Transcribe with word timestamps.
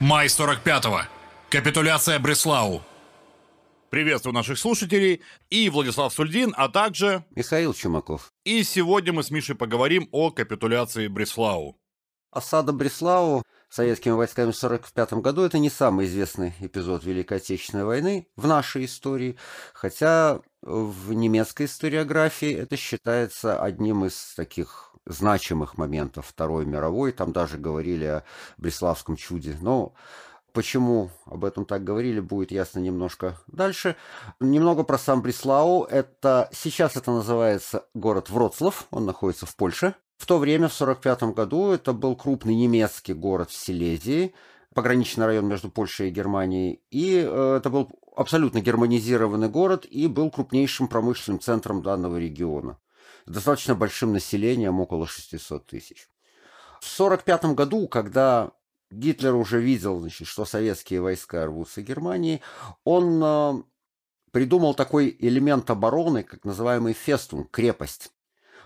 Май 0.00 0.28
45-го. 0.28 1.00
Капитуляция 1.50 2.20
Бреслау. 2.20 2.82
Приветствую 3.90 4.32
наших 4.32 4.56
слушателей 4.56 5.22
и 5.50 5.68
Владислав 5.70 6.12
Сульдин, 6.12 6.54
а 6.56 6.68
также... 6.68 7.24
Михаил 7.34 7.74
Чумаков. 7.74 8.30
И 8.44 8.62
сегодня 8.62 9.12
мы 9.12 9.24
с 9.24 9.32
Мишей 9.32 9.56
поговорим 9.56 10.08
о 10.12 10.30
капитуляции 10.30 11.08
Бреслау. 11.08 11.80
Осада 12.30 12.72
Бреслау 12.72 13.42
советскими 13.68 14.12
войсками 14.12 14.52
в 14.52 14.56
1945 14.56 15.14
году– 15.14 15.42
это 15.44 15.58
не 15.58 15.68
самый 15.68 16.06
известный 16.06 16.54
эпизод 16.60 17.02
Великой 17.02 17.38
Отечественной 17.38 17.84
войны 17.84 18.28
в 18.36 18.46
нашей 18.46 18.84
истории, 18.84 19.36
хотя 19.74 20.40
в 20.62 21.12
немецкой 21.12 21.66
историографии 21.66 22.52
это 22.52 22.76
считается 22.76 23.62
одним 23.62 24.04
из 24.04 24.34
таких 24.34 24.92
значимых 25.06 25.78
моментов 25.78 26.26
Второй 26.26 26.66
мировой. 26.66 27.12
Там 27.12 27.32
даже 27.32 27.58
говорили 27.58 28.04
о 28.04 28.24
Бреславском 28.56 29.16
чуде. 29.16 29.56
Но 29.60 29.94
Почему 30.52 31.10
об 31.26 31.44
этом 31.44 31.64
так 31.64 31.84
говорили, 31.84 32.20
будет 32.20 32.50
ясно 32.50 32.80
немножко 32.80 33.38
дальше. 33.46 33.96
Немного 34.40 34.82
про 34.82 34.98
сам 34.98 35.22
Бреслау. 35.22 35.84
Это, 35.84 36.48
сейчас 36.52 36.96
это 36.96 37.12
называется 37.12 37.84
город 37.94 38.30
Вроцлав, 38.30 38.86
он 38.90 39.04
находится 39.04 39.46
в 39.46 39.54
Польше. 39.54 39.94
В 40.16 40.26
то 40.26 40.38
время, 40.38 40.68
в 40.68 40.74
1945 40.74 41.34
году, 41.34 41.70
это 41.70 41.92
был 41.92 42.16
крупный 42.16 42.56
немецкий 42.56 43.12
город 43.12 43.50
в 43.50 43.56
Силезии, 43.56 44.34
пограничный 44.78 45.26
район 45.26 45.48
между 45.48 45.70
Польшей 45.70 46.06
и 46.06 46.12
Германией. 46.12 46.80
И 46.92 47.16
э, 47.16 47.56
это 47.56 47.68
был 47.68 47.90
абсолютно 48.14 48.60
германизированный 48.60 49.48
город 49.48 49.84
и 49.90 50.06
был 50.06 50.30
крупнейшим 50.30 50.86
промышленным 50.86 51.40
центром 51.40 51.82
данного 51.82 52.16
региона. 52.16 52.78
С 53.26 53.32
достаточно 53.32 53.74
большим 53.74 54.12
населением, 54.12 54.78
около 54.78 55.08
600 55.08 55.66
тысяч. 55.66 56.08
В 56.80 57.00
1945 57.00 57.56
году, 57.56 57.88
когда 57.88 58.52
Гитлер 58.92 59.34
уже 59.34 59.60
видел, 59.60 59.98
значит, 59.98 60.28
что 60.28 60.44
советские 60.44 61.00
войска 61.00 61.44
рвутся 61.44 61.82
Германии. 61.82 62.40
Он 62.84 63.20
э, 63.20 63.62
придумал 64.30 64.74
такой 64.74 65.16
элемент 65.18 65.68
обороны, 65.70 66.22
как 66.22 66.44
называемый 66.44 66.92
фестун, 66.92 67.48
крепость. 67.50 68.12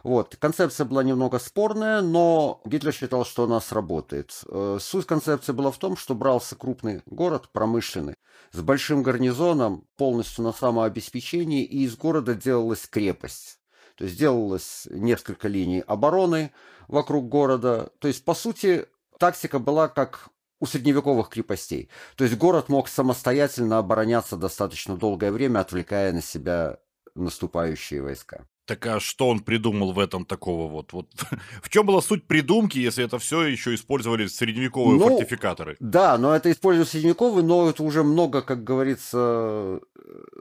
Вот. 0.03 0.37
Концепция 0.37 0.85
была 0.85 1.03
немного 1.03 1.39
спорная, 1.39 2.01
но 2.01 2.61
Гитлер 2.65 2.93
считал, 2.93 3.25
что 3.25 3.45
она 3.45 3.61
сработает. 3.61 4.41
Э, 4.49 4.79
суть 4.81 5.07
концепции 5.07 5.53
была 5.53 5.71
в 5.71 5.79
том, 5.79 5.97
что 5.97 6.15
брался 6.15 6.57
крупный 6.57 7.03
город, 7.07 7.49
промышленный, 7.53 8.15
с 8.51 8.61
большим 8.61 9.03
гарнизоном, 9.03 9.87
полностью 9.97 10.45
на 10.45 10.53
самообеспечении, 10.53 11.65
и 11.65 11.85
из 11.85 11.97
города 11.97 12.35
делалась 12.35 12.87
крепость. 12.87 13.61
То 13.97 14.05
есть 14.05 14.19
делалось 14.19 14.89
несколько 14.91 15.49
линий 15.49 15.81
обороны 15.81 16.53
вокруг 16.89 17.29
города. 17.29 17.91
То 17.99 18.09
есть, 18.09 18.25
по 18.25 18.35
сути, 18.35 18.87
тактика 19.19 19.59
была 19.59 19.89
как 19.89 20.29
у 20.59 20.67
средневековых 20.67 21.29
крепостей. 21.29 21.89
То 22.17 22.25
есть 22.25 22.37
город 22.37 22.69
мог 22.69 22.89
самостоятельно 22.89 23.79
обороняться 23.79 24.37
достаточно 24.37 24.97
долгое 24.97 25.33
время, 25.33 25.61
отвлекая 25.61 26.13
на 26.13 26.23
себя 26.23 26.79
наступающие 27.15 28.01
войска. 28.01 28.47
Так 28.65 28.87
а 28.87 29.01
что 29.01 29.29
он 29.29 29.41
придумал 29.41 29.93
в 29.93 29.99
этом 29.99 30.25
такого 30.25 30.71
вот? 30.71 30.93
вот 30.93 31.09
в 31.63 31.69
чем 31.69 31.85
была 31.85 32.01
суть 32.01 32.27
придумки, 32.27 32.79
если 32.79 33.05
это 33.05 33.19
все 33.19 33.43
еще 33.43 33.75
использовали 33.75 34.27
средневековые 34.27 34.99
ну, 34.99 35.09
фортификаторы? 35.09 35.77
Да, 35.81 36.17
но 36.17 36.35
это 36.35 36.51
используют 36.51 36.89
средневековые, 36.89 37.45
но 37.45 37.69
это 37.69 37.83
уже 37.83 38.05
много, 38.05 38.41
как 38.43 38.63
говорится, 38.63 39.81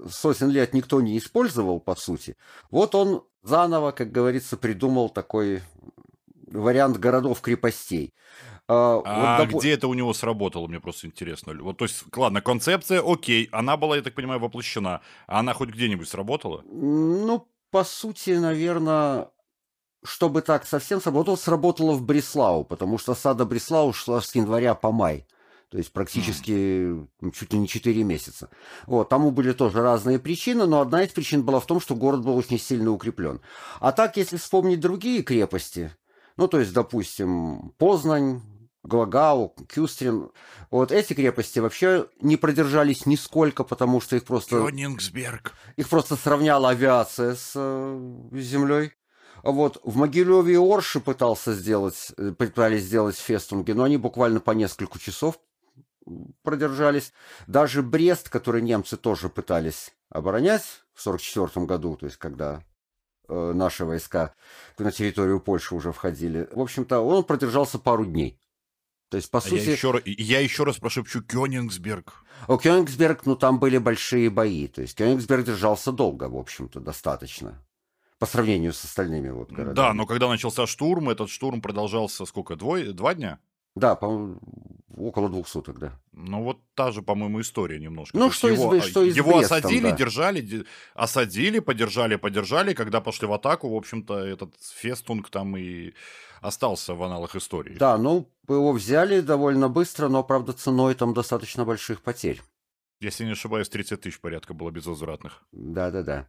сотен 0.09 0.49
лет 0.49 0.73
никто 0.73 1.01
не 1.01 1.17
использовал, 1.17 1.79
по 1.79 1.95
сути. 1.95 2.37
Вот 2.69 2.93
он 2.93 3.23
заново, 3.43 3.91
как 3.91 4.11
говорится, 4.11 4.55
придумал 4.55 5.09
такой 5.09 5.61
вариант 6.47 6.97
городов-крепостей. 6.97 8.13
А, 8.67 9.01
а 9.03 9.39
вот, 9.39 9.49
доп... 9.49 9.59
где 9.59 9.71
это 9.73 9.87
у 9.87 9.93
него 9.93 10.13
сработало, 10.13 10.67
мне 10.67 10.79
просто 10.79 11.07
интересно. 11.07 11.53
Вот, 11.59 11.77
то 11.77 11.85
есть, 11.85 12.03
ладно, 12.15 12.41
концепция, 12.41 13.01
окей, 13.05 13.49
она 13.51 13.75
была, 13.77 13.97
я 13.97 14.01
так 14.01 14.13
понимаю, 14.13 14.39
воплощена. 14.39 15.01
А 15.27 15.39
она 15.39 15.53
хоть 15.53 15.69
где-нибудь 15.69 16.07
сработала? 16.07 16.61
Ну, 16.65 17.47
по 17.71 17.83
сути, 17.83 18.31
наверное, 18.31 19.29
чтобы 20.03 20.41
так 20.41 20.65
совсем 20.65 21.01
сработало, 21.01 21.35
сработало 21.35 21.93
в 21.93 22.03
Бреслау, 22.03 22.63
потому 22.63 22.97
что 22.97 23.15
сада 23.15 23.45
Бреслау 23.45 23.93
шла 23.93 24.21
с 24.21 24.35
января 24.35 24.75
по 24.75 24.91
май. 24.91 25.25
То 25.69 25.77
есть 25.77 25.93
практически 25.93 26.51
mm. 26.51 27.31
чуть 27.31 27.53
ли 27.53 27.59
не 27.59 27.67
4 27.67 28.03
месяца. 28.03 28.49
Вот, 28.87 29.07
тому 29.07 29.31
были 29.31 29.53
тоже 29.53 29.81
разные 29.81 30.19
причины, 30.19 30.65
но 30.65 30.81
одна 30.81 31.03
из 31.03 31.11
причин 31.11 31.43
была 31.43 31.61
в 31.61 31.65
том, 31.65 31.79
что 31.79 31.95
город 31.95 32.25
был 32.25 32.35
очень 32.35 32.59
сильно 32.59 32.91
укреплен. 32.91 33.39
А 33.79 33.93
так, 33.93 34.17
если 34.17 34.35
вспомнить 34.35 34.81
другие 34.81 35.23
крепости, 35.23 35.95
ну, 36.35 36.49
то 36.49 36.59
есть, 36.59 36.73
допустим, 36.73 37.73
Познань, 37.77 38.41
Глагау, 38.83 39.55
Кюстрин. 39.69 40.31
Вот 40.71 40.91
эти 40.91 41.13
крепости 41.13 41.59
вообще 41.59 42.07
не 42.19 42.35
продержались 42.35 43.05
нисколько, 43.05 43.63
потому 43.63 44.01
что 44.01 44.15
их 44.15 44.25
просто... 44.25 44.57
Кёнигсберг. 44.57 45.53
Их 45.75 45.87
просто 45.87 46.15
сравняла 46.15 46.69
авиация 46.69 47.35
с 47.35 47.53
э, 47.55 48.17
землей. 48.33 48.93
Вот, 49.43 49.79
в 49.83 49.97
Могилеве 49.97 50.53
и 50.53 50.57
Орше 50.57 50.99
пытался 50.99 51.53
сделать, 51.53 52.11
э, 52.17 52.31
пытались 52.31 52.83
сделать 52.83 53.17
фестунги, 53.17 53.71
но 53.71 53.83
они 53.83 53.97
буквально 53.97 54.39
по 54.39 54.51
несколько 54.51 54.99
часов 54.99 55.39
продержались. 56.43 57.13
Даже 57.47 57.83
Брест, 57.83 58.29
который 58.29 58.61
немцы 58.61 58.97
тоже 58.97 59.29
пытались 59.29 59.93
оборонять 60.09 60.63
в 60.93 61.01
1944 61.05 61.65
году, 61.65 61.95
то 61.97 62.05
есть 62.05 62.17
когда 62.17 62.63
э, 63.27 63.51
наши 63.53 63.85
войска 63.85 64.33
на 64.77 64.91
территорию 64.91 65.39
Польши 65.39 65.75
уже 65.75 65.91
входили, 65.91 66.47
в 66.51 66.59
общем-то, 66.59 66.99
он 66.99 67.23
продержался 67.23 67.79
пару 67.79 68.05
дней. 68.05 68.39
То 69.11 69.17
есть, 69.17 69.29
по 69.29 69.39
а 69.39 69.41
сути... 69.41 69.65
Я 69.65 69.71
еще, 69.73 70.01
я 70.05 70.39
еще 70.39 70.63
раз 70.63 70.77
прошепчу 70.77 71.21
Кёнигсберг. 71.21 72.23
О, 72.47 72.57
Кёнигсберг, 72.57 73.25
ну, 73.25 73.35
там 73.35 73.59
были 73.59 73.77
большие 73.77 74.29
бои. 74.29 74.67
То 74.67 74.81
есть, 74.81 74.95
Кёнигсберг 74.95 75.45
держался 75.45 75.91
долго, 75.91 76.29
в 76.29 76.37
общем-то, 76.37 76.79
достаточно. 76.79 77.61
По 78.19 78.25
сравнению 78.25 78.71
с 78.71 78.85
остальными 78.85 79.29
вот 79.29 79.51
городами. 79.51 79.75
Да, 79.75 79.93
но 79.93 80.05
когда 80.05 80.29
начался 80.29 80.65
штурм, 80.65 81.09
этот 81.09 81.29
штурм 81.29 81.61
продолжался 81.61 82.25
сколько? 82.25 82.55
Двое, 82.55 82.93
два 82.93 83.13
дня? 83.13 83.39
Да, 83.75 83.95
по 83.95 84.39
около 85.07 85.29
двух 85.29 85.47
суток, 85.47 85.79
да. 85.79 85.99
Ну, 86.11 86.43
вот 86.43 86.59
та 86.75 86.91
же, 86.91 87.01
по-моему, 87.01 87.41
история 87.41 87.79
немножко. 87.79 88.17
Ну, 88.17 88.31
что, 88.31 88.47
его, 88.47 88.75
из, 88.75 88.83
что 88.83 89.03
из 89.03 89.15
Его 89.15 89.37
Брестом, 89.37 89.57
осадили, 89.57 89.89
да. 89.89 89.95
держали, 89.95 90.65
осадили, 90.93 91.59
подержали, 91.59 92.15
подержали. 92.15 92.73
Когда 92.73 93.01
пошли 93.01 93.27
в 93.27 93.33
атаку, 93.33 93.69
в 93.69 93.75
общем-то, 93.75 94.17
этот 94.19 94.53
фестунг 94.61 95.29
там 95.29 95.57
и 95.57 95.93
остался 96.41 96.95
в 96.95 97.03
аналах 97.03 97.35
истории. 97.35 97.75
Да, 97.77 97.97
ну, 97.97 98.29
его 98.47 98.71
взяли 98.71 99.21
довольно 99.21 99.69
быстро, 99.69 100.07
но, 100.07 100.23
правда, 100.23 100.53
ценой 100.53 100.95
там 100.95 101.13
достаточно 101.13 101.65
больших 101.65 102.01
потерь. 102.01 102.41
Если 102.99 103.25
не 103.25 103.31
ошибаюсь, 103.31 103.67
30 103.67 103.99
тысяч 104.01 104.19
порядка 104.19 104.53
было 104.53 104.69
безвозвратных. 104.69 105.43
Да-да-да. 105.51 106.27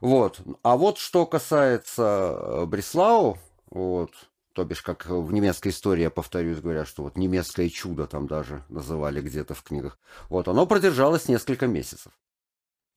Вот. 0.00 0.40
А 0.62 0.76
вот 0.76 0.98
что 0.98 1.26
касается 1.26 2.34
э, 2.38 2.66
Бреслау, 2.66 3.38
вот, 3.70 4.10
то 4.54 4.64
бишь, 4.64 4.82
как 4.82 5.06
в 5.06 5.32
немецкой 5.32 5.68
истории, 5.68 6.02
я 6.02 6.10
повторюсь, 6.10 6.60
говорят, 6.60 6.88
что 6.88 7.02
вот 7.02 7.16
немецкое 7.16 7.68
чудо 7.68 8.06
там 8.06 8.26
даже 8.28 8.64
называли 8.68 9.20
где-то 9.20 9.54
в 9.54 9.62
книгах. 9.62 9.98
Вот, 10.28 10.48
оно 10.48 10.64
продержалось 10.66 11.28
несколько 11.28 11.66
месяцев. 11.66 12.12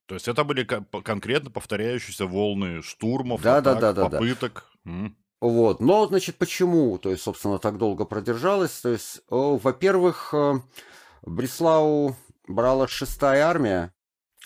То 0.06 0.14
есть 0.14 0.28
это 0.28 0.44
были 0.44 0.64
конкретно 0.64 1.50
повторяющиеся 1.50 2.26
волны 2.26 2.80
штурмов, 2.82 3.42
да, 3.42 3.58
атак, 3.58 3.80
да, 3.80 3.92
да, 3.92 4.08
попыток. 4.08 4.64
Да. 4.84 5.12
Вот. 5.40 5.80
Но, 5.80 6.06
значит, 6.06 6.36
почему, 6.36 6.96
то 6.98 7.10
есть, 7.10 7.22
собственно, 7.22 7.58
так 7.58 7.76
долго 7.76 8.04
продержалось? 8.04 8.80
То 8.80 8.90
есть, 8.90 9.20
во-первых, 9.28 10.32
э, 10.32 10.54
Бреслау 11.22 12.16
брала 12.46 12.88
шестая 12.88 13.44
армия, 13.44 13.92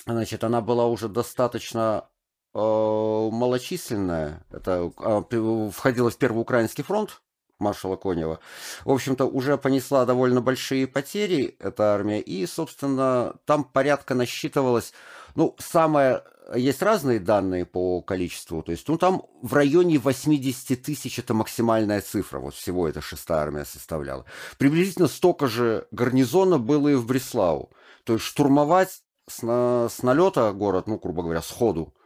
значит, 0.04 0.44
она 0.44 0.60
была 0.60 0.86
уже 0.86 1.08
достаточно 1.08 2.08
э, 2.08 2.11
малочисленная. 2.54 4.44
Это 4.50 4.92
э, 4.98 5.70
входила 5.72 6.10
в 6.10 6.16
Первый 6.16 6.40
Украинский 6.40 6.84
фронт 6.84 7.22
маршала 7.62 7.96
Конева. 7.96 8.40
В 8.84 8.90
общем-то, 8.90 9.24
уже 9.24 9.56
понесла 9.56 10.04
довольно 10.04 10.42
большие 10.42 10.86
потери 10.86 11.56
эта 11.60 11.94
армия, 11.94 12.20
и, 12.20 12.44
собственно, 12.46 13.36
там 13.46 13.64
порядка 13.64 14.14
насчитывалось, 14.14 14.92
ну, 15.34 15.56
самое 15.58 16.24
есть 16.54 16.82
разные 16.82 17.20
данные 17.20 17.64
по 17.64 18.02
количеству, 18.02 18.62
то 18.62 18.72
есть, 18.72 18.86
ну, 18.88 18.98
там 18.98 19.22
в 19.40 19.54
районе 19.54 19.98
80 19.98 20.82
тысяч 20.82 21.18
это 21.18 21.34
максимальная 21.34 22.00
цифра, 22.00 22.40
вот 22.40 22.54
всего 22.54 22.88
эта 22.88 23.00
шестая 23.00 23.38
армия 23.38 23.64
составляла. 23.64 24.26
Приблизительно 24.58 25.08
столько 25.08 25.46
же 25.46 25.86
гарнизона 25.92 26.58
было 26.58 26.88
и 26.88 26.94
в 26.94 27.06
Бреслау. 27.06 27.70
То 28.04 28.14
есть 28.14 28.24
штурмовать 28.24 29.02
с, 29.28 29.42
на, 29.42 29.88
с 29.88 30.02
налета 30.02 30.52
город, 30.52 30.88
ну, 30.88 30.98
грубо 30.98 31.22
говоря, 31.22 31.40
сходу, 31.40 31.94
э, 31.96 32.01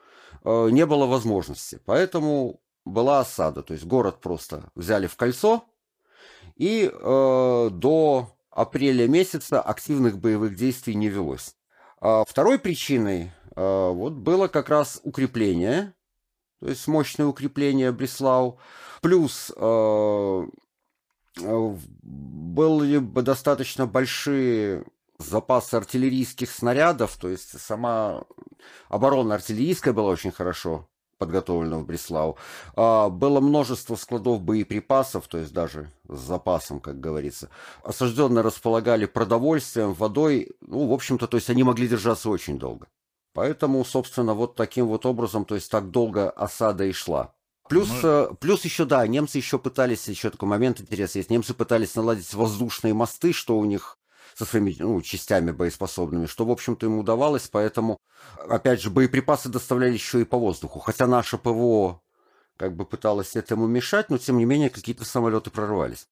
не 0.47 0.87
было 0.87 1.07
возможности. 1.07 1.81
Поэтому 1.85 2.61
была 2.85 3.21
осада, 3.21 3.63
то 3.63 3.75
есть 3.75 3.85
город 3.85 4.21
просто 4.21 4.71
взяли 4.75 5.09
в 5.09 5.17
кольцо, 5.17 5.65
и 6.55 6.91
э, 6.91 7.69
до 7.73 8.37
апреля 8.51 9.07
месяца 9.07 9.61
активных 9.61 10.19
боевых 10.19 10.57
действий 10.57 10.95
не 10.95 11.09
велось. 11.09 11.55
А 12.01 12.25
второй 12.25 12.59
причиной 12.59 13.33
а, 13.55 13.91
вот 13.91 14.15
было 14.15 14.49
как 14.49 14.69
раз 14.71 15.01
укрепление, 15.03 15.95
то 16.61 16.69
есть 16.69 16.87
мощное 16.87 17.27
укрепление 17.27 17.93
Бреслау, 17.93 18.59
плюс 19.03 19.53
а, 19.57 20.47
э, 21.41 21.77
были 22.03 22.99
бы 22.99 23.23
достаточно 23.23 23.87
большие 23.87 24.85
запасы 25.19 25.75
артиллерийских 25.75 26.51
снарядов, 26.51 27.17
то 27.17 27.29
есть 27.29 27.61
сама 27.61 28.25
оборона 28.89 29.35
артиллерийская 29.35 29.93
была 29.93 30.11
очень 30.11 30.33
хорошо 30.33 30.89
подготовлена 31.19 31.79
в 31.79 31.87
Бреслау. 31.87 32.37
А, 32.75 33.09
было 33.09 33.41
множество 33.41 33.97
складов 33.97 34.43
боеприпасов, 34.43 35.29
то 35.29 35.39
есть 35.39 35.53
даже 35.53 35.91
с 36.09 36.19
запасом, 36.19 36.81
как 36.81 37.01
говорится. 37.01 37.49
Осажденные 37.83 38.43
располагали 38.43 39.07
продовольствием, 39.07 39.95
водой, 39.95 40.51
ну, 40.61 40.89
в 40.89 40.93
общем-то, 40.93 41.27
то 41.27 41.37
есть 41.37 41.51
они 41.51 41.63
могли 41.63 41.89
держаться 41.89 42.29
очень 42.31 42.59
долго. 42.59 42.89
Поэтому, 43.33 43.85
собственно, 43.85 44.35
вот 44.35 44.55
таким 44.55 44.87
вот 44.87 45.05
образом, 45.05 45.45
то 45.45 45.55
есть 45.55 45.71
так 45.71 45.91
долго 45.91 46.31
осада 46.31 46.85
и 46.85 46.93
шла. 46.93 47.35
Плюс, 47.69 47.89
Мы... 47.89 47.99
Э, 48.03 48.29
плюс 48.41 48.65
еще, 48.65 48.85
да, 48.85 49.07
немцы 49.07 49.39
еще 49.39 49.59
пытались, 49.59 50.09
еще 50.09 50.31
такой 50.31 50.49
момент 50.49 50.81
интересный 50.81 51.19
есть, 51.19 51.31
немцы 51.31 51.53
пытались 51.53 51.95
наладить 51.97 52.33
воздушные 52.33 52.95
мосты, 52.95 53.33
что 53.33 53.59
у 53.59 53.65
них 53.65 53.99
со 54.37 54.45
своими 54.45 54.77
ну, 54.79 55.01
частями 55.01 55.51
боеспособными, 55.51 56.27
что, 56.27 56.45
в 56.45 56.51
общем-то, 56.51 56.87
им 56.87 56.99
удавалось, 56.99 57.49
поэтому, 57.49 57.99
опять 58.49 58.83
же, 58.83 58.91
боеприпасы 58.91 59.49
доставляли 59.49 59.95
еще 59.95 60.21
и 60.21 60.25
по 60.25 60.37
воздуху, 60.37 60.79
хотя 60.79 61.07
наше 61.07 61.39
ПВО 61.39 62.03
как 62.59 62.77
бы 62.77 62.85
пыталось 62.85 63.35
этому 63.35 63.67
мешать, 63.67 64.11
но, 64.11 64.19
тем 64.19 64.37
не 64.37 64.45
менее, 64.45 64.69
какие-то 64.69 65.05
самолеты 65.07 65.51
прорывались. 65.51 66.07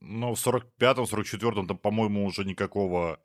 Но 0.00 0.34
в 0.34 0.46
45-м, 0.46 1.04
44-м, 1.04 1.66
там, 1.66 1.78
по-моему, 1.78 2.24
уже 2.24 2.44
никакого 2.44 3.18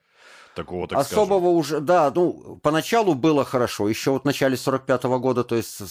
такого, 0.55 0.87
так 0.87 0.99
Особого 0.99 1.39
скажем. 1.39 1.55
уже, 1.55 1.79
да, 1.79 2.11
ну, 2.13 2.59
поначалу 2.61 3.13
было 3.13 3.45
хорошо, 3.45 3.87
еще 3.89 4.11
вот 4.11 4.23
в 4.23 4.25
начале 4.25 4.57
45 4.57 5.05
-го 5.05 5.19
года, 5.19 5.43
то 5.43 5.55
есть 5.55 5.81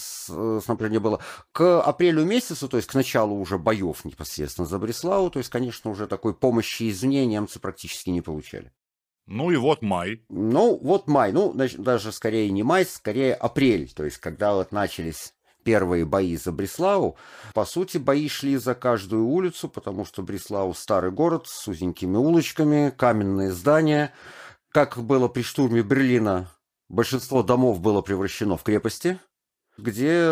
снабжение 0.63 0.99
было. 0.99 1.19
К 1.51 1.81
апрелю 1.81 2.25
месяцу, 2.25 2.67
то 2.67 2.77
есть 2.77 2.89
к 2.89 2.93
началу 2.93 3.39
уже 3.39 3.57
боев 3.57 4.05
непосредственно 4.05 4.67
за 4.67 4.77
Бреславу, 4.77 5.29
то 5.29 5.39
есть, 5.39 5.49
конечно, 5.49 5.91
уже 5.91 6.07
такой 6.07 6.33
помощи 6.33 6.89
извне 6.89 7.25
немцы 7.25 7.59
практически 7.59 8.09
не 8.09 8.21
получали. 8.21 8.71
Ну 9.27 9.51
и 9.51 9.55
вот 9.55 9.81
май. 9.81 10.23
Ну, 10.29 10.77
вот 10.81 11.07
май, 11.07 11.31
ну, 11.31 11.53
даже 11.53 12.11
скорее 12.11 12.49
не 12.51 12.63
май, 12.63 12.85
скорее 12.85 13.33
апрель, 13.33 13.91
то 13.93 14.03
есть 14.03 14.17
когда 14.17 14.53
вот 14.53 14.71
начались 14.71 15.33
первые 15.63 16.05
бои 16.05 16.35
за 16.37 16.51
Бреславу. 16.51 17.17
По 17.53 17.65
сути, 17.65 17.97
бои 17.97 18.27
шли 18.27 18.57
за 18.57 18.75
каждую 18.75 19.27
улицу, 19.27 19.69
потому 19.69 20.05
что 20.05 20.23
Бреслау 20.23 20.73
старый 20.73 21.11
город 21.11 21.47
с 21.47 21.67
узенькими 21.67 22.17
улочками, 22.17 22.93
каменные 22.95 23.51
здания– 23.51 24.13
как 24.71 24.97
было 24.97 25.27
при 25.27 25.41
штурме 25.41 25.81
Берлина, 25.81 26.49
большинство 26.87 27.43
домов 27.43 27.81
было 27.81 28.01
превращено 28.01 28.55
в 28.55 28.63
крепости, 28.63 29.19
где 29.77 30.25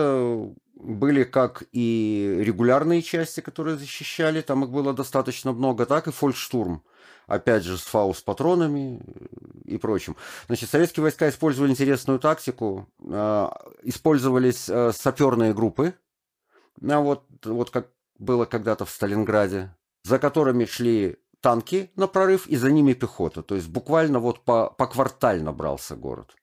были 0.79 1.23
как 1.25 1.63
и 1.71 2.37
регулярные 2.39 3.01
части, 3.01 3.41
которые 3.41 3.77
защищали, 3.77 4.41
там 4.41 4.63
их 4.63 4.71
было 4.71 4.93
достаточно 4.93 5.51
много, 5.51 5.85
так 5.85 6.07
и 6.07 6.11
фолькштурм, 6.11 6.83
опять 7.27 7.63
же, 7.63 7.77
с 7.77 7.81
фаус-патронами 7.81 9.01
и 9.65 9.77
прочим. 9.77 10.15
Значит, 10.47 10.69
советские 10.69 11.03
войска 11.03 11.29
использовали 11.29 11.71
интересную 11.71 12.19
тактику, 12.19 12.87
а, 13.11 13.53
использовались 13.83 14.69
а, 14.69 14.91
саперные 14.93 15.53
группы, 15.53 15.93
а 16.81 16.99
вот, 17.01 17.25
вот 17.43 17.69
как 17.69 17.89
было 18.17 18.45
когда-то 18.45 18.85
в 18.85 18.89
Сталинграде, 18.89 19.75
за 20.03 20.17
которыми 20.17 20.65
шли 20.65 21.17
танки 21.41 21.91
на 21.95 22.07
прорыв, 22.07 22.47
и 22.47 22.55
за 22.55 22.71
ними 22.71 22.93
пехота. 22.93 23.43
То 23.43 23.55
есть 23.55 23.67
буквально 23.67 24.19
вот 24.19 24.43
по, 24.43 24.69
по 24.69 24.87
квартально 24.87 25.51
брался 25.51 25.95
город. 25.95 26.35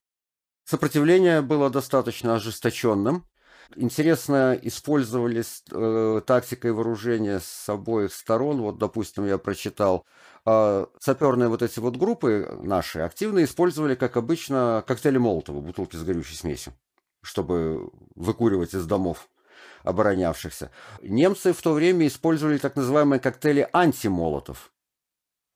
Сопротивление 0.65 1.43
было 1.43 1.71
достаточно 1.71 2.35
ожесточенным. 2.35 3.25
Интересно, 3.75 4.59
использовались 4.63 5.65
э, 5.73 6.21
тактика 6.25 6.69
и 6.69 6.71
вооружение 6.71 7.41
с 7.41 7.69
обоих 7.69 8.13
сторон. 8.13 8.61
Вот, 8.61 8.79
допустим, 8.79 9.27
я 9.27 9.39
прочитал, 9.39 10.05
э, 10.45 10.87
саперные 11.01 11.49
вот 11.49 11.63
эти 11.63 11.81
вот 11.81 11.97
группы 11.97 12.59
наши 12.63 13.01
активно 13.01 13.43
использовали, 13.43 13.97
как 13.97 14.17
обычно, 14.17 14.85
коктейли 14.87 15.19
Молотова, 15.19 15.61
бутылки 15.61 15.97
с 15.97 16.05
горючей 16.05 16.37
смесью, 16.37 16.75
чтобы 17.23 17.91
выкуривать 18.15 18.75
из 18.75 18.87
домов 18.87 19.29
оборонявшихся. 19.83 20.71
Немцы 21.03 21.53
в 21.53 21.61
то 21.61 21.73
время 21.73 22.07
использовали 22.07 22.59
так 22.59 22.77
называемые 22.77 23.21
коктейли 23.21 23.69
антимолотов. 23.73 24.73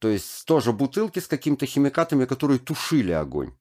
То 0.00 0.08
есть 0.08 0.46
тоже 0.46 0.72
бутылки 0.72 1.18
с 1.18 1.26
какими-то 1.26 1.66
химикатами, 1.66 2.24
которые 2.24 2.58
тушили 2.58 3.12
огонь. 3.12 3.52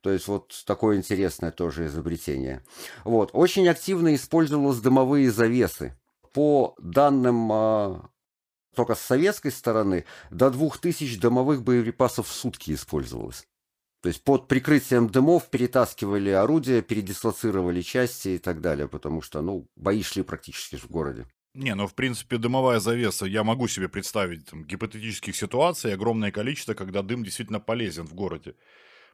То 0.00 0.10
есть 0.10 0.28
вот 0.28 0.62
такое 0.66 0.96
интересное 0.96 1.50
тоже 1.50 1.86
изобретение. 1.86 2.62
Вот. 3.04 3.30
Очень 3.32 3.68
активно 3.68 4.14
использовалось 4.14 4.78
дымовые 4.78 5.30
завесы. 5.30 5.98
По 6.32 6.74
данным 6.78 7.50
а, 7.50 8.10
только 8.78 8.94
с 8.94 9.00
советской 9.00 9.50
стороны, 9.50 10.04
до 10.30 10.50
2000 10.50 11.18
дымовых 11.18 11.64
боеприпасов 11.64 12.28
в 12.28 12.32
сутки 12.32 12.72
использовалось. 12.72 13.44
То 14.02 14.08
есть 14.08 14.22
под 14.22 14.46
прикрытием 14.46 15.08
дымов 15.08 15.50
перетаскивали 15.50 16.30
орудия, 16.30 16.82
передислоцировали 16.82 17.82
части 17.82 18.28
и 18.28 18.38
так 18.38 18.60
далее, 18.60 18.86
потому 18.86 19.20
что 19.20 19.42
ну, 19.42 19.68
бои 19.74 20.04
шли 20.04 20.22
практически 20.22 20.76
в 20.76 20.88
городе. 20.88 21.26
Не, 21.54 21.74
ну, 21.74 21.88
в 21.88 21.94
принципе, 21.94 22.38
дымовая 22.38 22.78
завеса, 22.78 23.26
я 23.26 23.42
могу 23.42 23.66
себе 23.66 23.88
представить 23.88 24.46
там, 24.46 24.64
гипотетических 24.64 25.34
ситуаций, 25.34 25.92
огромное 25.92 26.30
количество, 26.30 26.74
когда 26.74 27.02
дым 27.02 27.24
действительно 27.24 27.58
полезен 27.58 28.06
в 28.06 28.14
городе. 28.14 28.54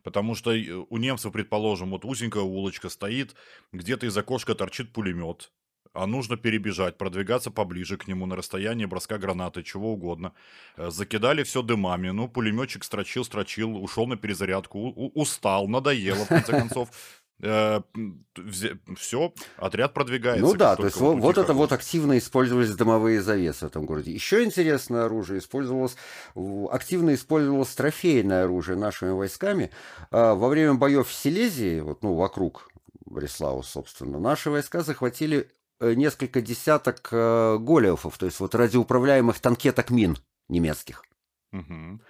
Потому 0.04 0.34
что 0.34 0.52
э, 0.52 0.84
у 0.88 0.96
немцев, 0.98 1.32
предположим, 1.32 1.90
вот 1.90 2.04
узенькая 2.04 2.44
улочка 2.44 2.88
стоит, 2.88 3.34
где-то 3.72 4.06
из 4.06 4.16
окошка 4.16 4.54
торчит 4.54 4.92
пулемет, 4.92 5.50
а 5.94 6.06
нужно 6.06 6.36
перебежать, 6.36 6.98
продвигаться 6.98 7.50
поближе 7.50 7.96
к 7.96 8.06
нему 8.06 8.26
на 8.26 8.36
расстояние 8.36 8.86
броска 8.86 9.16
гранаты, 9.18 9.62
чего 9.62 9.92
угодно. 9.94 10.34
Э, 10.76 10.90
закидали 10.90 11.42
все 11.42 11.62
дымами, 11.62 12.10
ну, 12.10 12.28
пулеметчик 12.28 12.84
строчил, 12.84 13.24
строчил, 13.24 13.76
ушел 13.76 14.06
на 14.06 14.16
перезарядку, 14.16 14.90
устал, 15.14 15.66
надоело, 15.68 16.26
в 16.26 16.28
конце 16.28 16.52
концов. 16.52 16.90
Э, 17.42 17.82
все, 18.96 19.34
отряд 19.56 19.92
продвигается. 19.92 20.44
Ну 20.44 20.54
да, 20.54 20.76
то 20.76 20.84
есть 20.84 20.96
вот, 20.96 21.18
вот 21.18 21.36
это 21.36 21.52
вот 21.52 21.72
активно 21.72 22.16
использовались 22.16 22.74
дымовые 22.74 23.20
завесы 23.20 23.66
в 23.66 23.68
этом 23.68 23.86
городе. 23.86 24.12
Еще 24.12 24.44
интересное 24.44 25.04
оружие 25.04 25.40
использовалось, 25.40 25.96
активно 26.70 27.14
использовалось 27.14 27.74
трофейное 27.74 28.44
оружие 28.44 28.78
нашими 28.78 29.10
войсками. 29.10 29.70
А, 30.10 30.34
во 30.34 30.48
время 30.48 30.74
боев 30.74 31.08
в 31.08 31.12
Силезии, 31.12 31.80
вот, 31.80 32.02
ну, 32.02 32.14
вокруг 32.14 32.70
Бреслау, 33.04 33.62
собственно, 33.62 34.18
наши 34.18 34.50
войска 34.50 34.82
захватили 34.82 35.50
э, 35.80 35.94
несколько 35.94 36.40
десяток 36.40 37.08
э, 37.10 37.58
голиофов, 37.58 38.16
то 38.16 38.26
есть 38.26 38.40
вот 38.40 38.54
радиоуправляемых 38.54 39.40
танкеток 39.40 39.90
мин 39.90 40.16
немецких. 40.48 41.04
Угу. 41.52 42.00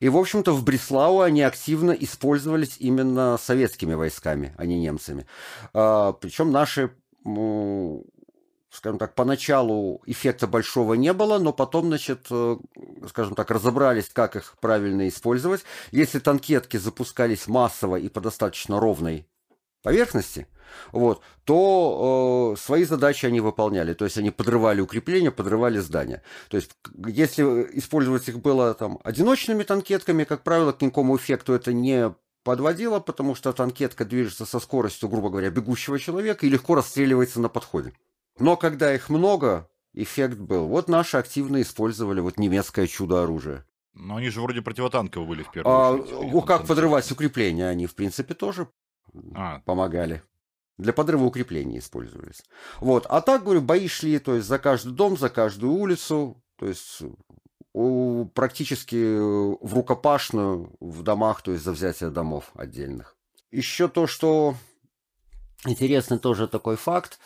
И, 0.00 0.08
в 0.08 0.16
общем-то, 0.16 0.52
в 0.52 0.64
Бреслау 0.64 1.20
они 1.20 1.42
активно 1.42 1.92
использовались 1.92 2.76
именно 2.78 3.38
советскими 3.38 3.94
войсками, 3.94 4.54
а 4.56 4.66
не 4.66 4.78
немцами. 4.78 5.26
А, 5.72 6.12
причем 6.12 6.50
наши 6.50 6.90
скажем 8.74 8.98
так, 8.98 9.14
поначалу 9.14 10.02
эффекта 10.04 10.46
большого 10.46 10.94
не 10.94 11.12
было, 11.12 11.38
но 11.38 11.52
потом, 11.52 11.86
значит, 11.86 12.26
э, 12.30 12.56
скажем 13.08 13.34
так, 13.34 13.50
разобрались, 13.50 14.10
как 14.12 14.36
их 14.36 14.56
правильно 14.60 15.08
использовать. 15.08 15.64
Если 15.92 16.18
танкетки 16.18 16.76
запускались 16.76 17.46
массово 17.46 17.96
и 17.96 18.08
по 18.08 18.20
достаточно 18.20 18.80
ровной 18.80 19.26
поверхности, 19.84 20.48
вот, 20.90 21.22
то 21.44 22.54
э, 22.56 22.60
свои 22.60 22.84
задачи 22.84 23.26
они 23.26 23.40
выполняли. 23.40 23.94
То 23.94 24.04
есть 24.06 24.18
они 24.18 24.32
подрывали 24.32 24.80
укрепления, 24.80 25.30
подрывали 25.30 25.78
здания. 25.78 26.22
То 26.48 26.56
есть 26.56 26.72
если 27.06 27.44
использовать 27.78 28.28
их 28.28 28.40
было 28.40 28.74
там 28.74 28.98
одиночными 29.04 29.62
танкетками, 29.62 30.24
как 30.24 30.42
правило, 30.42 30.72
к 30.72 30.82
никакому 30.82 31.16
эффекту 31.16 31.52
это 31.52 31.72
не 31.72 32.12
подводило, 32.42 32.98
потому 32.98 33.34
что 33.34 33.52
танкетка 33.52 34.04
движется 34.04 34.46
со 34.46 34.58
скоростью, 34.58 35.08
грубо 35.08 35.30
говоря, 35.30 35.50
бегущего 35.50 35.98
человека 35.98 36.46
и 36.46 36.50
легко 36.50 36.74
расстреливается 36.74 37.40
на 37.40 37.48
подходе. 37.48 37.92
Но 38.38 38.56
когда 38.56 38.92
их 38.94 39.10
много, 39.10 39.68
эффект 39.92 40.38
был. 40.38 40.66
Вот 40.66 40.88
наши 40.88 41.18
активно 41.18 41.62
использовали 41.62 42.20
вот 42.20 42.38
немецкое 42.38 42.86
чудо-оружие. 42.86 43.64
Но 43.94 44.16
они 44.16 44.28
же 44.28 44.40
вроде 44.40 44.60
противотанковые 44.60 45.28
были 45.28 45.42
в 45.44 45.52
первую 45.52 45.76
а, 45.76 45.92
очередь. 45.92 46.34
А, 46.34 46.42
как 46.42 46.66
подрывать 46.66 47.10
укрепления, 47.12 47.68
они, 47.68 47.86
в 47.86 47.94
принципе, 47.94 48.34
тоже 48.34 48.68
а. 49.34 49.60
помогали. 49.60 50.22
Для 50.76 50.92
подрыва 50.92 51.24
укреплений 51.24 51.78
использовались. 51.78 52.42
Вот. 52.80 53.06
А 53.08 53.20
так, 53.20 53.44
говорю, 53.44 53.60
бои 53.60 53.86
шли, 53.86 54.18
то 54.18 54.34
есть 54.34 54.48
за 54.48 54.58
каждый 54.58 54.92
дом, 54.92 55.16
за 55.16 55.30
каждую 55.30 55.72
улицу, 55.72 56.42
то 56.56 56.66
есть 56.66 57.02
практически 58.34 58.96
в 58.96 59.74
рукопашную 59.74 60.76
в 60.80 61.02
домах, 61.02 61.42
то 61.42 61.52
есть 61.52 61.64
за 61.64 61.72
взятие 61.72 62.10
домов 62.10 62.50
отдельных. 62.54 63.16
Еще 63.50 63.88
то, 63.88 64.06
что 64.06 64.54
интересный 65.66 66.18
тоже 66.18 66.46
такой 66.48 66.76
факт. 66.76 67.18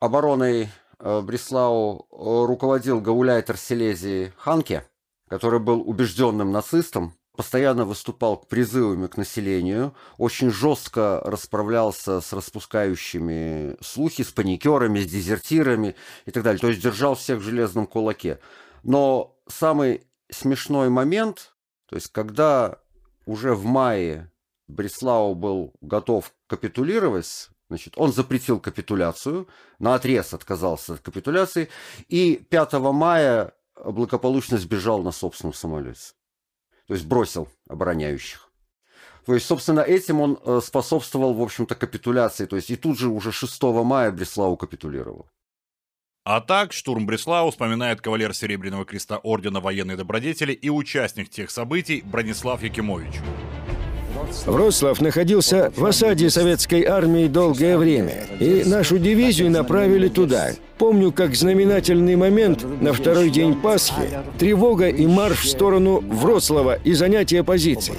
Обороной 0.00 0.68
э, 0.98 1.20
Бреслау 1.22 2.06
э, 2.10 2.46
руководил 2.46 3.00
гауляйтер 3.00 3.56
Силезии 3.56 4.32
Ханке, 4.36 4.84
который 5.28 5.60
был 5.60 5.80
убежденным 5.88 6.52
нацистом, 6.52 7.14
постоянно 7.36 7.84
выступал 7.84 8.36
призывами 8.36 9.06
к 9.06 9.16
населению, 9.16 9.94
очень 10.18 10.50
жестко 10.50 11.20
расправлялся 11.24 12.20
с 12.20 12.32
распускающими 12.32 13.76
слухи, 13.82 14.22
с 14.22 14.30
паникерами, 14.30 15.00
с 15.00 15.10
дезертирами 15.10 15.96
и 16.26 16.30
так 16.30 16.42
далее. 16.42 16.60
То 16.60 16.68
есть 16.68 16.80
держал 16.80 17.14
всех 17.14 17.40
в 17.40 17.42
железном 17.42 17.86
кулаке. 17.86 18.38
Но 18.82 19.36
самый 19.48 20.06
смешной 20.30 20.88
момент, 20.90 21.54
то 21.86 21.96
есть 21.96 22.08
когда 22.12 22.78
уже 23.26 23.54
в 23.54 23.64
мае 23.64 24.30
Бреслау 24.68 25.34
был 25.34 25.74
готов 25.80 26.32
капитулировать, 26.46 27.50
значит, 27.68 27.94
он 27.96 28.12
запретил 28.12 28.60
капитуляцию, 28.60 29.48
на 29.78 29.94
отрез 29.94 30.32
отказался 30.34 30.94
от 30.94 31.00
капитуляции, 31.00 31.68
и 32.08 32.36
5 32.36 32.74
мая 32.92 33.52
благополучно 33.84 34.56
сбежал 34.58 35.02
на 35.02 35.10
собственном 35.10 35.54
самолете. 35.54 36.14
То 36.86 36.94
есть 36.94 37.06
бросил 37.06 37.48
обороняющих. 37.68 38.50
То 39.26 39.34
есть, 39.34 39.46
собственно, 39.46 39.80
этим 39.80 40.20
он 40.20 40.38
э, 40.44 40.60
способствовал, 40.62 41.32
в 41.34 41.42
общем-то, 41.42 41.74
капитуляции. 41.74 42.44
То 42.44 42.56
есть, 42.56 42.70
и 42.70 42.76
тут 42.76 42.98
же 42.98 43.08
уже 43.08 43.32
6 43.32 43.62
мая 43.62 44.10
Бреслау 44.12 44.56
капитулировал. 44.56 45.26
А 46.24 46.40
так, 46.40 46.72
штурм 46.72 47.06
Бреслау 47.06 47.50
вспоминает 47.50 48.00
кавалер 48.00 48.34
Серебряного 48.34 48.84
Креста 48.84 49.18
Ордена 49.18 49.60
Военной 49.60 49.96
Добродетели 49.96 50.52
и 50.52 50.70
участник 50.70 51.28
тех 51.28 51.50
событий 51.50 52.02
Бронислав 52.04 52.62
Якимович. 52.62 53.14
Вроцлав 54.46 55.00
находился 55.00 55.70
в 55.76 55.84
осаде 55.84 56.30
советской 56.30 56.84
армии 56.84 57.26
долгое 57.26 57.76
время, 57.76 58.26
и 58.40 58.64
нашу 58.64 58.98
дивизию 58.98 59.50
направили 59.50 60.08
туда, 60.08 60.52
Помню, 60.78 61.12
как 61.12 61.36
знаменательный 61.36 62.16
момент 62.16 62.66
на 62.80 62.92
второй 62.92 63.30
день 63.30 63.54
Пасхи, 63.54 64.10
тревога 64.38 64.88
и 64.88 65.06
марш 65.06 65.44
в 65.44 65.48
сторону 65.48 66.00
Вроцлава 66.00 66.78
и 66.82 66.94
занятие 66.94 67.44
позиций. 67.44 67.94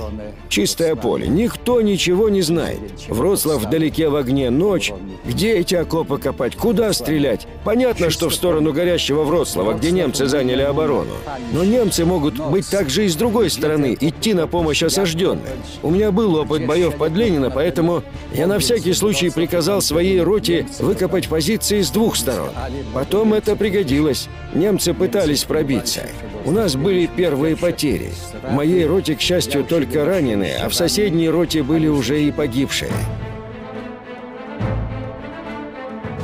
Чистое 0.50 0.96
поле, 0.96 1.28
никто 1.28 1.82
ничего 1.82 2.28
не 2.28 2.42
знает. 2.42 2.80
Вроцлав 3.08 3.64
вдалеке 3.64 4.10
в 4.10 4.16
огне, 4.18 4.50
ночь. 4.50 4.92
Где 5.26 5.54
эти 5.54 5.76
окопы 5.76 6.18
копать, 6.18 6.58
куда 6.58 6.92
стрелять? 6.92 7.48
Понятно, 7.64 8.10
что 8.10 8.30
в 8.30 8.36
сторону 8.36 8.74
горящего 8.74 9.24
Вроцлава, 9.24 9.74
где 9.74 9.92
немцы 9.92 10.26
заняли 10.26 10.62
оборону. 10.62 11.14
Но 11.54 11.64
немцы 11.64 12.04
могут 12.04 12.38
быть 12.50 12.70
также 12.70 13.06
и 13.06 13.10
с 13.10 13.16
другой 13.16 13.50
стороны, 13.50 13.98
идти 14.00 14.34
на 14.34 14.48
помощь 14.48 14.84
осажденным. 14.84 15.44
У 15.82 15.92
меня 15.92 16.12
был 16.12 16.36
опыт 16.36 16.66
боев 16.66 16.98
под 16.98 17.14
Ленина, 17.14 17.50
поэтому 17.50 18.04
я 18.34 18.48
на 18.48 18.60
всякий 18.60 18.94
случай 18.94 19.30
приказал 19.30 19.82
своей 19.82 20.22
роте 20.22 20.68
выкопать 20.80 21.30
позиции 21.30 21.82
с 21.82 21.90
двух 21.90 22.18
сторон. 22.18 22.50
Потом 22.94 23.34
это 23.34 23.56
пригодилось. 23.56 24.28
Немцы 24.54 24.94
пытались 24.94 25.44
пробиться. 25.44 26.02
У 26.46 26.52
нас 26.52 26.76
были 26.76 27.08
первые 27.08 27.56
потери. 27.56 28.12
В 28.44 28.52
моей 28.54 28.86
роте, 28.86 29.16
к 29.16 29.22
счастью, 29.22 29.64
только 29.64 30.06
раненые, 30.06 30.58
а 30.58 30.70
в 30.70 30.76
соседней 30.76 31.30
роте 31.30 31.64
были 31.64 31.88
уже 31.88 32.22
и 32.22 32.32
погибшие. 32.32 32.92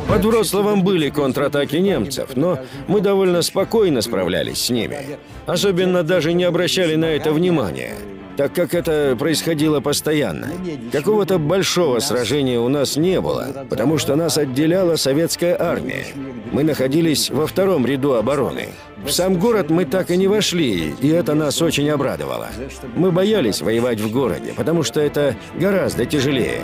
Под 0.08 0.26
Вроцлавом 0.26 0.84
были 0.84 1.10
контратаки 1.10 1.78
немцев, 1.78 2.32
но 2.36 2.60
мы 2.88 3.00
довольно 3.00 3.42
спокойно 3.42 4.02
справлялись 4.02 4.62
с 4.62 4.70
ними. 4.70 5.18
Особенно 5.46 6.04
даже 6.04 6.34
не 6.34 6.44
обращали 6.44 6.96
на 6.96 7.06
это 7.06 7.32
внимания 7.32 7.94
так 8.38 8.54
как 8.54 8.74
это 8.74 9.16
происходило 9.18 9.80
постоянно. 9.80 10.50
Какого-то 10.92 11.40
большого 11.40 12.00
сражения 12.00 12.60
у 12.60 12.68
нас 12.68 12.96
не 12.96 13.20
было, 13.22 13.66
потому 13.70 13.98
что 13.98 14.16
нас 14.16 14.38
отделяла 14.38 14.96
советская 14.96 15.56
армия. 15.60 16.06
Мы 16.52 16.64
находились 16.64 17.30
во 17.30 17.48
втором 17.48 17.86
ряду 17.86 18.14
обороны. 18.14 18.70
В 19.04 19.10
сам 19.10 19.40
город 19.40 19.70
мы 19.70 19.86
так 19.86 20.12
и 20.12 20.18
не 20.18 20.28
вошли, 20.28 20.94
и 21.00 21.08
это 21.10 21.34
нас 21.34 21.62
очень 21.62 21.90
обрадовало. 21.90 22.50
Мы 22.96 23.12
боялись 23.12 23.62
воевать 23.62 24.00
в 24.00 24.12
городе, 24.12 24.54
потому 24.56 24.84
что 24.84 25.00
это 25.00 25.36
гораздо 25.60 26.06
тяжелее. 26.06 26.62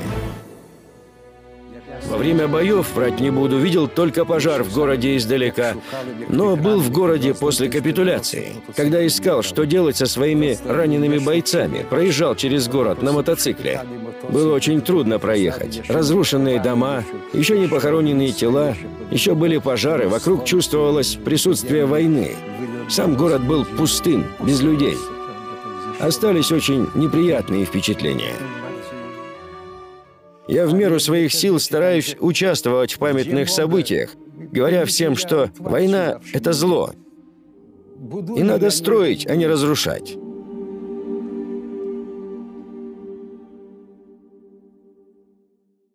Во 2.10 2.18
время 2.18 2.48
боев, 2.48 2.94
врать 2.96 3.20
не 3.20 3.30
буду, 3.30 3.58
видел 3.58 3.88
только 3.88 4.24
пожар 4.24 4.64
в 4.64 4.74
городе 4.74 5.18
издалека, 5.18 5.74
но 6.30 6.56
был 6.56 6.80
в 6.80 6.90
городе 6.90 7.34
после 7.34 7.70
капитуляции, 7.70 8.54
когда 8.76 9.06
искал, 9.06 9.44
что 9.44 9.66
делать 9.66 9.98
со 9.98 10.06
своими 10.06 10.58
ранеными 10.66 11.18
бойцами, 11.18 11.86
проезжал 11.90 12.36
через 12.36 12.70
город 12.70 13.02
на 13.02 13.12
мотоцикле. 13.12 13.82
Было 14.30 14.54
очень 14.54 14.82
трудно 14.82 15.20
проехать. 15.20 15.82
Разрушенные 15.90 16.62
дома, 16.62 17.04
еще 17.34 17.60
не 17.60 17.68
похороненные 17.68 18.32
тела, 18.32 18.76
еще 19.12 19.36
были 19.36 19.58
пожары, 19.58 20.08
вокруг 20.08 20.46
чувствовалось 20.46 21.16
присутствие 21.16 21.86
войны. 21.86 22.32
Сам 22.90 23.16
город 23.16 23.46
был 23.46 23.66
пустым, 23.66 24.26
без 24.40 24.62
людей. 24.62 24.98
Остались 26.00 26.52
очень 26.52 26.88
неприятные 26.96 27.66
впечатления. 27.66 28.34
Я 30.48 30.66
в 30.66 30.74
меру 30.74 31.00
своих 31.00 31.34
сил 31.34 31.60
стараюсь 31.60 32.16
участвовать 32.20 32.94
в 32.94 33.00
памятных 33.00 33.50
событиях, 33.50 34.16
говоря 34.52 34.86
всем, 34.86 35.16
что 35.18 35.52
война— 35.58 36.22
это 36.34 36.54
зло. 36.54 36.94
И 38.36 38.44
надо 38.44 38.70
строить, 38.70 39.28
а 39.28 39.36
не 39.36 39.46
разрушать. 39.46 40.16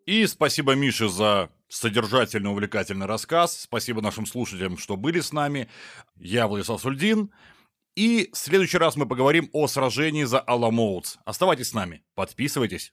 И 0.04 0.26
спасибо 0.26 0.74
Мише 0.74 1.08
за 1.08 1.48
содержательный, 1.68 2.50
увлекательный 2.50 3.06
рассказ. 3.06 3.62
Спасибо 3.62 4.02
нашим 4.02 4.26
слушателям, 4.26 4.76
что 4.76 4.96
были 4.96 5.20
с 5.20 5.32
нами. 5.32 5.68
Я 6.16 6.46
Владислав 6.48 6.82
Сульдин. 6.82 7.30
И 7.94 8.28
в 8.32 8.36
следующий 8.36 8.78
раз 8.78 8.96
мы 8.96 9.06
поговорим 9.06 9.48
о 9.52 9.66
сражении 9.68 10.24
за 10.24 10.40
Аламоутс. 10.40 11.18
Оставайтесь 11.24 11.68
с 11.68 11.74
нами, 11.74 12.02
подписывайтесь. 12.14 12.92